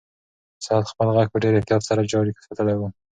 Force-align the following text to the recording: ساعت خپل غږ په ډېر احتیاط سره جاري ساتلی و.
ساعت 0.65 0.85
خپل 0.91 1.07
غږ 1.15 1.27
په 1.31 1.37
ډېر 1.43 1.53
احتیاط 1.57 1.81
سره 1.89 2.09
جاري 2.11 2.31
ساتلی 2.47 2.75
و. 2.77 2.81